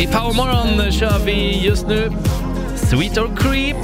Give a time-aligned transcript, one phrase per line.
[0.00, 2.10] I Powermorgon kör vi just nu
[2.76, 3.76] Sweet or Creep.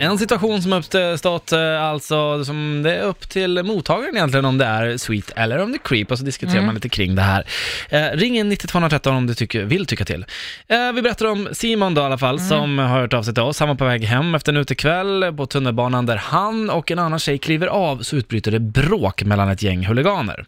[0.00, 4.64] En situation som uppstått eh, alltså som det är upp till mottagaren egentligen om det
[4.64, 7.46] är sweet eller om det är creep och så diskuterar man lite kring det här.
[7.88, 10.24] Eh, ring in 9213 om du tycker, vill tycka till.
[10.68, 13.42] Eh, vi berättar om Simon då i alla fall som har hört av sig till
[13.42, 13.60] oss.
[13.60, 17.18] Han var på väg hem efter en utekväll på tunnelbanan där han och en annan
[17.18, 20.44] tjej kliver av så utbryter det bråk mellan ett gäng huliganer.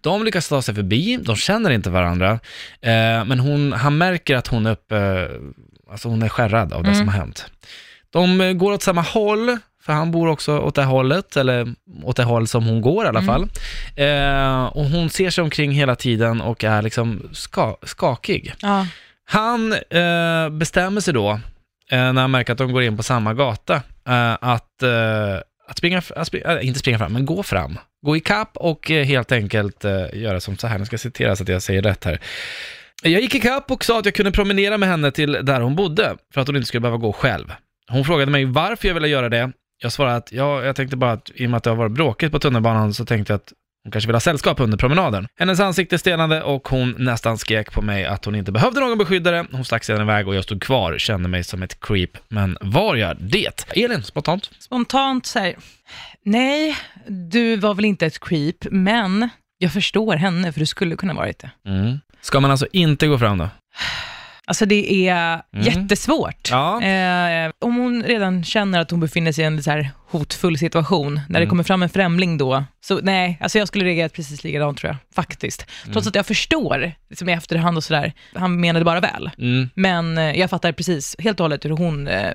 [0.00, 2.30] De lyckas ta sig förbi, de känner inte varandra,
[2.80, 5.28] eh, men hon, han märker att hon är uppe,
[5.90, 7.46] alltså hon är skärrad av det som har hänt.
[8.12, 12.16] De eh, går åt samma håll, för han bor också åt det hållet, eller åt
[12.16, 13.42] det håll som hon går i alla fall.
[13.96, 18.54] Eh, och hon ser sig omkring hela tiden och är liksom ska, skakig.
[18.62, 18.86] Ja.
[19.24, 21.30] Han eh, bestämmer sig då,
[21.90, 23.74] eh, när han märker att de går in på samma gata,
[24.08, 25.34] eh, att, eh,
[25.68, 27.78] att springa, att springa, inte springa fram, men gå fram.
[28.06, 31.42] Gå i kapp och helt enkelt göra som så här, nu ska jag citera så
[31.42, 32.20] att jag säger rätt här.
[33.02, 35.76] Jag gick i kapp och sa att jag kunde promenera med henne till där hon
[35.76, 37.52] bodde, för att hon inte skulle behöva gå själv.
[37.90, 39.52] Hon frågade mig varför jag ville göra det.
[39.82, 41.92] Jag svarade att ja, jag tänkte bara att i och med att det har varit
[41.92, 43.52] bråkigt på tunnelbanan så tänkte jag att
[43.84, 45.28] hon kanske vill ha sällskap under promenaden.
[45.38, 49.46] Hennes ansikte stelnade och hon nästan skrek på mig att hon inte behövde någon beskyddare.
[49.52, 52.10] Hon stack sedan iväg och jag stod kvar, kände mig som ett creep.
[52.28, 53.66] Men var jag det?
[53.76, 54.50] Elin, spontant?
[54.58, 55.54] Spontant så här,
[56.24, 56.76] nej,
[57.08, 61.38] du var väl inte ett creep, men jag förstår henne, för du skulle kunna varit
[61.38, 61.50] det.
[61.66, 61.98] Mm.
[62.20, 63.48] Ska man alltså inte gå fram då?
[64.50, 66.48] Alltså det är jättesvårt.
[66.50, 66.82] Ja.
[66.82, 71.20] Eh, om hon redan känner att hon befinner sig i en så här hotfull situation,
[71.28, 74.78] när det kommer fram en främling då, så nej, alltså jag skulle reagera precis likadant
[74.78, 75.66] tror jag, faktiskt.
[75.92, 79.30] Trots att jag förstår, liksom i efterhand och sådär, han menade bara väl.
[79.38, 79.70] Mm.
[79.74, 82.32] Men eh, jag fattar precis, helt och hållet hur hon eh,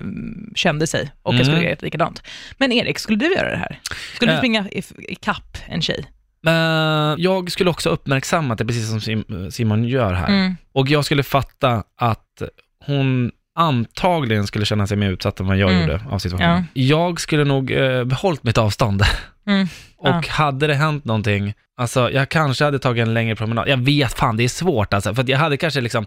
[0.56, 1.64] kände sig och jag skulle Mm.
[1.66, 2.24] reagera likadant.
[2.58, 3.80] Men Erik, skulle du göra det här?
[4.16, 4.40] Skulle du Eh.
[4.40, 6.06] springa i, i kapp en tjej?
[6.46, 10.28] Men jag skulle också uppmärksamma att det precis som Sim- Simon gör här.
[10.28, 10.56] Mm.
[10.74, 12.42] Och jag skulle fatta att
[12.86, 15.82] hon antagligen skulle känna sig mer utsatt än vad jag Mm.
[15.82, 16.66] gjorde av situationen.
[16.74, 19.02] Jag skulle nog eh, behållit mitt avstånd.
[19.48, 19.68] Mm.
[19.98, 20.22] Och Ja.
[20.30, 23.68] hade det hänt någonting, alltså jag kanske hade tagit en längre promenad.
[23.68, 25.16] Jag vet fan, det är svårt alltså.
[25.16, 26.06] För jag hade kanske liksom,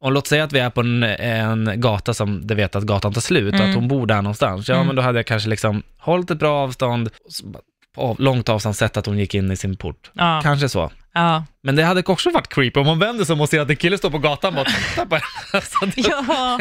[0.00, 3.12] och låt säga att vi är på en, en gata som det vet att gatan
[3.12, 3.70] tar slut och Mm.
[3.70, 4.68] att hon bor där någonstans.
[4.68, 4.86] Ja, Mm.
[4.86, 7.10] men då hade jag kanske liksom hållit ett bra avstånd,
[7.96, 10.10] av, långt avstånd sett att hon gick in i sin port.
[10.14, 10.40] Ja.
[10.42, 10.90] Kanske så.
[11.12, 11.44] Ja.
[11.62, 13.76] Men det hade också varit creepy om hon vänder sig om och ser att en
[13.76, 15.92] kille står på gatan och bara tittar på henne.
[15.94, 16.60] Det- Ja,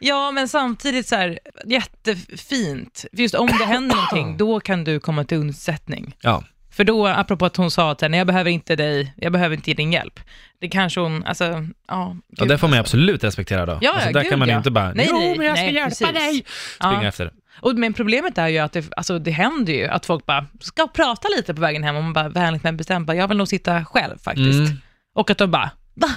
[0.00, 3.04] ja, men samtidigt så här, jättefint.
[3.12, 6.14] För just om det händer någonting, då kan du komma till undsättning.
[6.22, 6.44] ja.
[6.72, 9.74] För då, apropå att hon sa att nej, jag behöver inte dig, jag behöver inte
[9.74, 10.20] din hjälp.
[10.60, 11.66] Det kanske hon, alltså, ja.
[11.88, 12.96] Ja, gud, det får man alltså.
[12.96, 13.78] absolut respektera då.
[13.80, 14.56] Ja, alltså, ja, där gud, kan man ja.
[14.56, 16.08] inte bara, Nej, jo men jag ska nej, hjälpa precis.
[16.12, 16.44] dig,
[16.76, 17.08] springa Ja.
[17.08, 17.30] efter.
[17.60, 20.86] Och, men problemet är ju att det, alltså, det händer ju att folk bara ska
[20.86, 23.48] prata lite på vägen hem och man bara vänligt men bestämt bara, jag vill nog
[23.48, 24.58] sitta själv faktiskt.
[24.68, 24.80] Mm.
[25.14, 26.08] Och att de bara, va?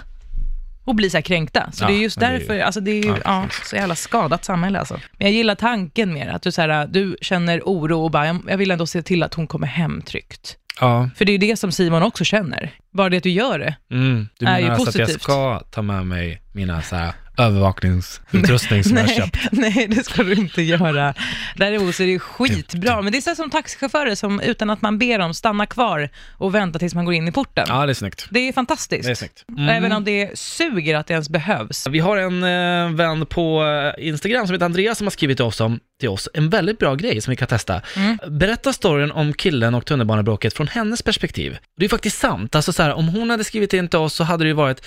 [0.85, 1.71] Och blir så här kränkta.
[1.71, 3.45] Så Ja, det är just men det är- därför, alltså det är ju Ja, ja,
[3.63, 4.93] så jävla skadat samhälle alltså.
[4.93, 8.39] Men jag gillar tanken mer, att du, så här, du känner oro och bara, jag,
[8.47, 10.57] jag vill ändå se till att hon kommer hem tryggt.
[10.79, 12.71] Ja, För det är ju det som Simon också känner.
[12.93, 13.75] Bara det att du gör det.
[13.91, 14.27] mm.
[14.39, 15.23] du Är menar ju alltså att jag positivt.
[15.23, 19.37] ska ta med mig mina så här, övervakningsutrustning som jag har nej, köpt?
[19.51, 21.13] nej, det ska du inte göra.
[21.55, 23.01] Däremot så är det skitbra.
[23.01, 26.55] Men det är så som taxichaufförer som utan att man ber dem stanna kvar och
[26.55, 27.65] vänta tills man går in i porten.
[27.67, 28.27] Ja, det är snyggt.
[28.29, 29.03] Det är fantastiskt.
[29.03, 29.45] Det är snyggt.
[29.49, 29.69] Mm.
[29.69, 31.87] Även om det suger att det ens behövs.
[31.87, 33.63] Vi har en eh, vän på
[33.97, 36.79] eh, Instagram som heter Andreas som har skrivit till oss, om, till oss en väldigt
[36.79, 37.81] bra grej som vi kan testa.
[37.95, 38.17] Mm.
[38.27, 41.57] Berätta storyn om killen och tunnelbanebråket från hennes perspektiv.
[41.77, 42.55] Det är faktiskt sant.
[42.55, 44.85] Alltså så här, om hon hade skrivit in till oss så hade det ju varit,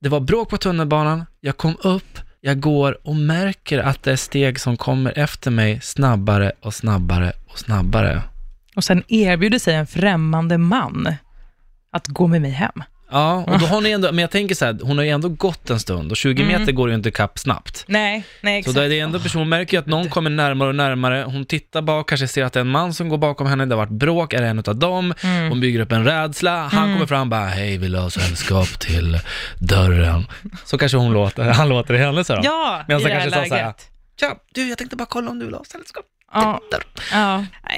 [0.00, 4.16] det var bråk på tunnelbanan, jag kom upp, jag går och märker att det är
[4.16, 8.22] steg som kommer efter mig snabbare och snabbare och snabbare.
[8.76, 11.14] Och sen erbjuder sig en främmande man
[11.92, 12.82] att gå med mig hem.
[13.10, 15.28] Ja, och då har ni ändå, men jag tänker så här, hon har ju ändå
[15.28, 16.60] gått en stund och 20 Mm.
[16.60, 17.84] meter går ju inte kapp snabbt.
[17.88, 18.76] Nej, nej Så exakt.
[18.76, 21.82] då är det ändå person märker ju att någon kommer närmare och närmare, hon tittar
[21.82, 23.98] bak, kanske ser att det är en man som går bakom henne, det har varit
[23.98, 25.14] bråk, är det en av dem?
[25.22, 25.48] Mm.
[25.48, 29.18] Hon bygger upp en rädsla, han kommer fram bara, hej vill du ha sällskap till
[29.58, 30.26] dörren?
[30.64, 32.40] Så kanske hon låter, han låter i henne så då.
[32.44, 33.90] Ja, Medan i det här kanske sa så här, läget.
[34.20, 36.88] Tja, du jag tänkte bara kolla om du vill ha sällskap Ja, till dörren.
[37.12, 37.36] ja.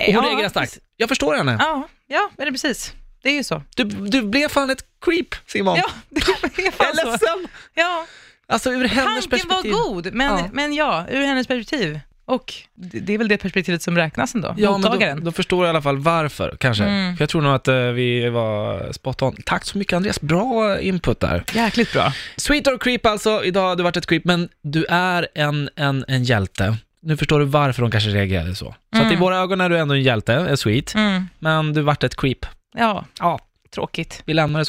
[0.09, 1.56] Och hon ja, reagerar starkt, jag förstår henne.
[1.61, 2.94] Ja, ja, men det är precis.
[3.22, 3.62] Det är ju så.
[3.76, 5.76] Du, du blev fan ett creep Simon.
[5.76, 7.11] Ja, det är jag fan är så.
[7.11, 7.46] ledsen.
[7.75, 8.06] Ja,
[8.49, 9.72] Alltså ur hennes tanken var perspektiv.
[9.72, 10.49] god, men Ja.
[10.52, 12.00] men ja, ur hennes perspektiv.
[12.25, 15.19] Och det är väl det perspektivet som räknas ändå, Ja, mottagaren.
[15.19, 16.84] då, då förstår jag i alla fall varför, kanske.
[16.84, 17.17] Mm.
[17.17, 19.37] För jag tror nog att eh, vi var spot on.
[19.46, 21.44] Tack så mycket Andreas, bra input där.
[21.55, 22.12] Jäkligt bra.
[22.37, 26.05] Sweet or creep alltså, idag har du varit ett creep, men du är en, en,
[26.08, 26.76] en hjälte.
[27.02, 28.75] Nu förstår du varför de kanske reagerade så.
[28.94, 29.20] Så att i Mm.
[29.20, 31.26] våra ögon är du ändå en hjälte, är sweet, Mm.
[31.38, 32.46] men du vart ett creep.
[32.75, 33.38] Ja, Ja,
[33.70, 34.22] tråkigt.
[34.26, 34.69] vi lämnar det så.